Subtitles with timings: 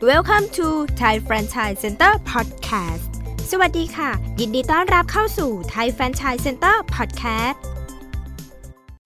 [0.00, 3.10] Welcome to Thai Franchise Center Podcast
[3.50, 7.56] สวัสดีค่ะ ยินดีต้อนรับเข้าสู่ Thai Franchise Center Podcast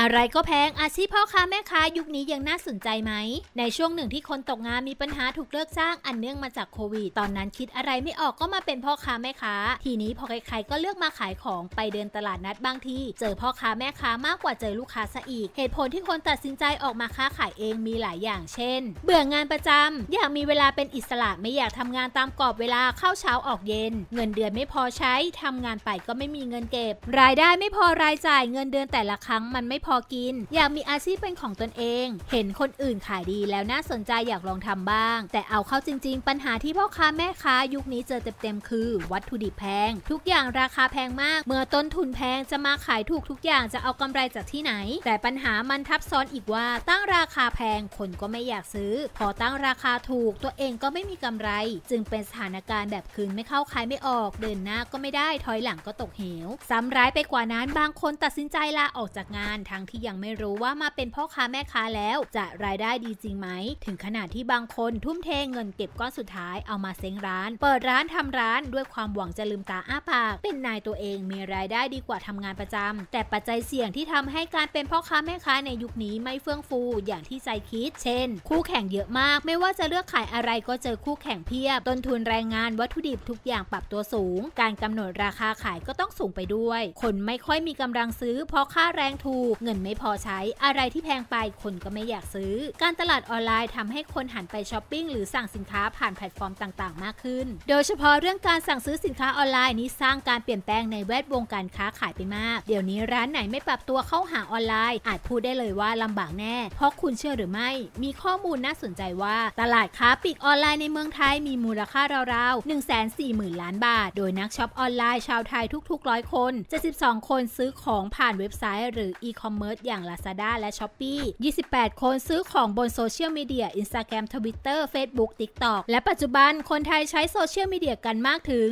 [0.00, 3.12] อะไรก็แพงอาชีพพ่อค้าแม่ค้ายุคนี้ยังน่าสนใจไหม
[3.58, 9.54] ในช่วงหนึ่งที่คนตกงานมีปัญหาถูกเลิกจ้างอันเนื่องมาจากโควิด ตอนนั้นคิดอะไรไม่ออกก็มาเป็นพ่อค้าแม่ค้า
[9.84, 44.72] ทีนี้พอใครๆก็เลือกมาขายของไปเดินตลาดนัดบางทีเจอพ่อค้าแม่ค้ามากกว่าเจอลูกค้าซะอีก เหตุผลที่คนตัดสินใจออกมาค้าขายเองมีหลายอย่างเช่น เบื่องานประจำอยากมีเวลาเป็นอิสระไม่อยากทำงานตามกรอบเวลาเข้าเช้าออกเย็น เงินเดือนไม่พอใช้ทำงานไปก็ไม่มีเงินเก็บ รายได้ไม่พอรายจ่ายเงินเดือนแต่ละครั้งมันไม่พอกิน อยากมีอาชีพเป็นของตนเอง เห็นคนอื่นขายดีแล้วน่าสนใจอยากลองทำบ้าง แต่เอาเข้าจริง ๆ ปัญหาที่พ่อค้าแม่ค้ายุคนี้เจอเต็มๆคือ วัตถุดิบแพง ทุกอย่างราคาแพงมาก เมื่อต้นทุนแพงจะมาขายถูกทุกอย่างจะเอากำไรจากที่ไหน
[45.04, 51.50] แต่ปัญหามันทับซ้อนอีกว่าตั้งราคาแพงคนก็ไม่อยากซื้อ พอตั้งราคาถูกตัวเองก็ไม่มีกำไร
[51.90, 63.48] จึงเป็นสถานการณ์แบบคืนไม่เข้าขายไม่ออก เดินหน้าก็ไม่ได้ถอยหลังก็ตกเหวซ้ำร้ายไปกว่านั้นบางคนตัดสินใจลาออกจากงานทงที่ยังไม่รู้ว่ามาเป็นพ่อค้าแม่ค้าแล้ว จะรายได้ดีจริงไหม
[63.84, 107.70] ถึงขนาดที่บางคนทุ่มเทเงินเก็บก้อนสุดท้ายเอามาเซ้งร้าน เปิดร้านทำร้านด้วยความหวังจะลืมตาอ้าปาก เป็นนายตัวเองมีรายได้ดีกว่าทำงานประจำแต่ปัจจัยเสี่ยงที่ทำให้การเป็นพ่อค้าแม่ค้าในยุคนี้ไม่เฟื่องฟูอย่างที่ใจคิด เช่น คู่แข่งเยอะมาก ไม่ว่าจะเลือกขายอะไรก็เจอคู่แข่งเพียบ ต้นทุนแรงงานวัตถุดิบทุกอย่างปรับตัวสูง การกำหนดราคาขายก็ต้องสูงไปด้วย คนไม่ค่อยมีกำลังซื้อเพราะค่าแรงถูกเงินไม่พอใช้อะไรที่แพงไปคนก็ไม่อยากซื้อ การตลาดออนไลน์ทำให้คนหันไปช้อปปิ้งหรือสั่งสินค้าผ่านแพลตฟอร์มต่างๆ มากขึ้น โดยเฉพาะเรื่องการสั่งซื้อสินค้าออนไลน์นี้สร้างการเปลี่ยนแปลงในแวดวงการค้าขายไปมาก เดี๋ยวนี้ร้านไหนไม่ปรับตัวเข้าหาออนไลน์ อาจพูดได้เลยว่าลำบากแน่ เพราะคุณเชื่อหรือไม่
[108.02, 112.02] มีข้อมูลน่าสนใจว่า ตลาดค้าปลีกออนไลน์ในเมืองไทยมีมูลค่า
[112.34, 116.52] ราวๆ 1 4 0 0 0 0 ล้านบาท โดยนักช็อปออนไลน์ชาวไทยทุกๆร้อยคน
[116.90, 121.22] 72 คนซื้อของผ่านเว็บไซต์หรืออีคอมเมิร์ซอย่าง Lazada และ Shopee
[121.62, 128.68] 28 คนซื้อของบนโซเชียลมีเดีย Instagram Twitter Facebook TikTok และปัจจุบันคนไทยใช้โซเชียลมีเดียกันมากถึง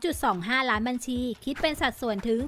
[0.00, 2.40] 52.25 ล้านบัญชี คิดเป็นสัดส่วนถึง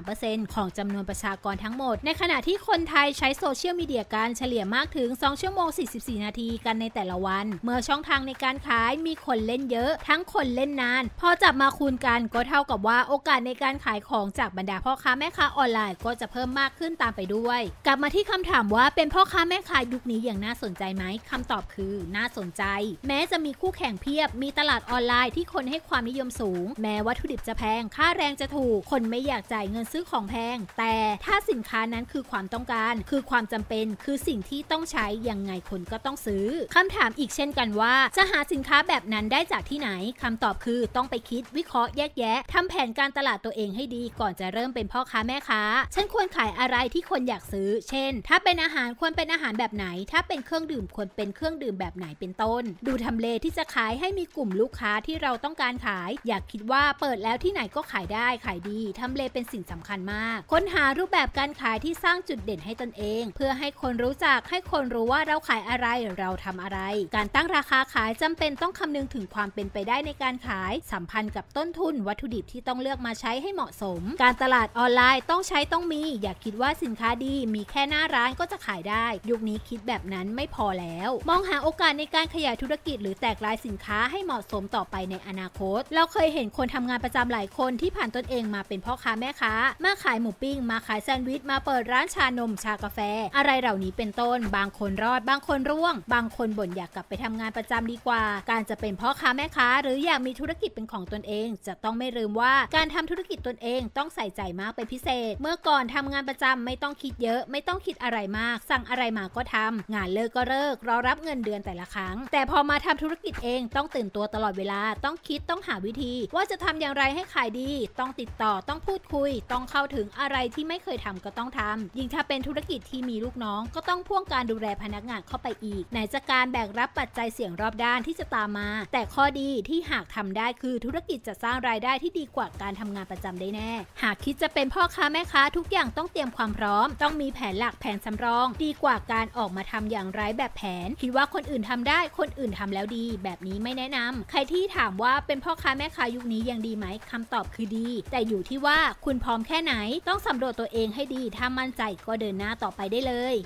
[0.00, 22.62] 73%ของจำนวนประชากรทั้งหมด ในขณะที่คนไทยใช้โซเชียลมีเดียกันเฉลี่ยมากถึง 2 ชั่วโมง 44 นาทีกันในแต่ละวัน เมื่อช่องทางในการขายมีคนเล่นเยอะ ทั้งคนเล่นนาน พอจับมาคูณกันก็เท่ากับว่าโอกาสในการขายของจากบรรดาพ่อค้าแม่ค้าออนไลน์ก็จะเพิ่มมากขึ้นตามไปด้วย กลับมาที่คำถามว่าเป็นพ่อค้าแม่ค้ายุคนี้อย่างน่าสนใจไหมคำตอบคือน่าสนใจ
[23.08, 39.90] แม้จะมีคู่แข่งเพียบ มีตลาดออนไลน์ที่คนให้ความนิยมสูง แม้วัตถุดิบจะแพง ค่าแรงจะถูก คนไม่อยากจ่ายเงินซื้อของแพง แต่ถ้าสินค้านั้นคือความต้องการ คือความจำเป็น คือสิ่งที่ต้องใช้ ยังไงคนก็ต้องซื้อคำถามอีกเช่นกันว่า จะหาสินค้าแบบนั้นได้จากที่ไหน
[40.22, 45.62] คำตอบคือต้องไปคิดวิเคราะห์แยกแยะทำแผนการตลาดตัวเองให้ดีก่อนจะเริ่มเป็นพ่อค้าแม่ค้า
[45.94, 65.86] ฉันควรขายอะไรที่คนอยากซื้อ เช่น ถ้าเป็นอาหารควรเป็นอาหารแบบไหน ถ้าเป็นเครื่องดื่มควรเป็นเครื่องดื่มแบบไหนเป็นต้น ดูทำเลที่จะขายให้มีกลุ่มลูกค้าที่เราต้องการขาย อยากคิดว่าเปิดแล้วที่ไหนก็ขายได้ขายดีทำเลเป็นสิ่งสำคัญมาก ค้นหารูปแบบการขายที่สร้างจุดเด่นให้ตนเอง เพื่อให้คนรู้จักให้คนรู้ว่าเราขายอะไร
[66.18, 66.78] เราทำอะไร
[67.16, 89.54] การตั้งราคาขายจำเป็นต้องคำนึงถึงความเป็นไปได้ในการขาย สัมพันธ์กับต้นทุนวัตถุดิบที่ต้องเลือกมาใช้ให้เหมาะสม การตลาดออนไลน์ต้องใช้ต้องมี อย่าคิดว่าสินค้าดีมีแค่หน้าร้านก็จะขายได้ ยุคนี้คิดแบบนั้นไม่พอแล้ว มองหาโอกาสในการขยายธุรกิจหรือแตกลายสินค้าให้เหมาะสมต่อไปในอนาคต เราเคยเห็นคนทำงานประจำหลายคนที่ผ่านตนเองมาเป็นพ่อค้าแม่ค้า
[89.84, 92.98] มาขายหมูปิ้ง มาขายแซนด์วิช มาเปิดร้านชานมชากาแฟ
[93.36, 117.70] อะไรเหล่านี้เป็นต้น บางคนรอด บางคนร่วง บางคนบ่นอยากกลับไปทำงานประจำดีกว่า การจะเป็นพ่อค้าแม่ค้า หรืออยากมีธุรกิจเป็นของตนเอง จะต้องไม่ลืมว่าการทำธุรกิจตนเองต้องใส่ใจมากเป็นพิเศษ เมื่อก่อนทำงานประจำไม่ไม่ต้องคิดเยอะ ไม่ต้องคิดอะไรมาก สั่งอะไรมาก็ทำงานเลิกก็เลิกรอรับเงินเดือนแต่ละครั้ง แต่พอมาทำธุรกิจเองต้องตื่นตัวตลอดเวลาต้องคิดต้องหาวิธี ว่าจะทำอย่างไรให้ขายดี
[118.00, 133.70] ต้องติดต่อต้องพูดคุย ต้องเข้าถึงอะไรที่ไม่เคยทำก็ต้องทำยิ่งถ้าเป็นธุรกิจที่มีลูกน้อง ก็ต้องพ่วงการดูแลพนักงานเข้าไปอีกไหนจะการแบกรับปัจจัยเสี่ยงรอบด้านที่จะตามมา แต่ข้อดีที่หากทำได้คือธุรกิจจะสร้างรายได้ที่ดีกว่าการทำงานประจำได้แน่
[134.02, 149.74] หากคิดจะเป็นพ่อค้าแม่ค้าทุกอย่างต้องเตรียมความพร้อม ต้องมีแผนหลักแผนสำรอง ดีกว่าการออกมาทำอย่างไร้แบบแผน คิดว่าคนอื่นทำได้คนอื่นทำแล้วดี แบบนี้ไม่แนะนำใครที่ถามว่าเป็นพ่อค้าแม่ค้ายุคนี้ยังดีไหมคำตอบคือดี แต่อยู่ที่ว่าคุณพร้อมแค่ไหน
[150.08, 153.36] ต้องสำรวจตัวเองให้ดีถ้ามั่นใจก็เดินหน้าต่อไปได้เลย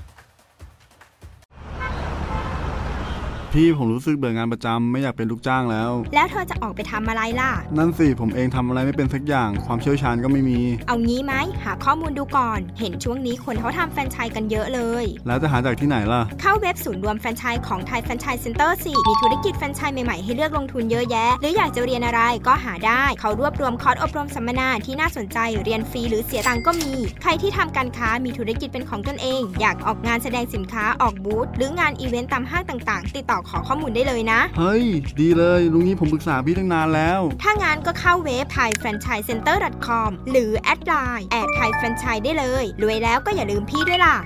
[3.54, 11.34] พี่ผมรู้สึกเบื่องานประจำไม่อยากเป็นลูกจ้างแล้ว แล้วเธอจะออกไปทำอะไรล่ะ นั่นสิผมเองทำอะไรไม่เป็นสักอย่าง ความเชี่ยวชาญก็ไม่มี เอางี้ไหม
[11.64, 26.92] หาข้อมูลดูก่อน เห็นช่วงนี้คนเขาทำแฟรนไชส์กันเยอะเลย แล้วจะหาจากที่ไหนล่ะ เข้าเว็บศูนย์รวมแฟรนไชส์ของไทยแฟรนไชส์เซ็นเตอร์สิ มีธุรกิจแฟรนไชส์ใหม่ๆให้เลือกลงทุนเยอะแยะ หรืออยากจะเรียนอะไรก็หาได้ เขารวบรวมคอร์สอบรมสัมมนาที่น่าสนใจ เรียนฟรีหรือเสียตังค์ก็มี
[27.22, 34.84] ใครที่ทำการค้ามีธุรกิจเป็นของตนเอง อยากออกงานแสดงสินค้าออกบูธหรืองานอีเวนต์ตามห้างต่างๆ ติดต่อขอข้อมูลได้เลยนะ เฮ้ย
[35.20, 44.16] ดีเลยรู้งี้ผมปรึกษาพี่ตั้งนานแล้ว ถ้างั้นก็เข้าเว็บ thaifranchisecenter.com หรือแอดไลน์แอดไทยแฟรนไชส์ได้เลย รวยแล้วก็อย่าลืมพี่ด้วยล่ะ